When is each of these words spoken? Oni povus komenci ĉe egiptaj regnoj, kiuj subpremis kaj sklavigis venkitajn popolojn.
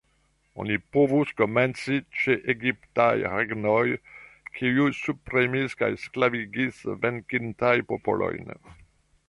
Oni 0.61 0.77
povus 0.95 1.33
komenci 1.41 1.97
ĉe 2.21 2.37
egiptaj 2.53 3.19
regnoj, 3.35 3.83
kiuj 4.57 4.89
subpremis 5.01 5.79
kaj 5.83 5.91
sklavigis 6.07 6.83
venkitajn 7.05 7.89
popolojn. 7.93 8.55